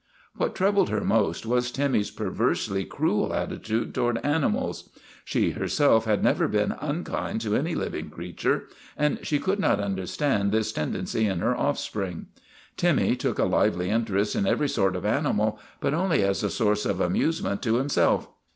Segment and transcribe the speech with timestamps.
[0.35, 4.89] What troubled her most was Timmy's perversely cruel attitude toward animals.
[5.23, 8.63] She herself had never been unkind to any living creature,
[8.97, 12.29] and she could not understand this tendency in her offspring.
[12.77, 16.83] Timmy took a lively interest in every sort of animal, but only as a source
[16.83, 18.27] of amusement to himself.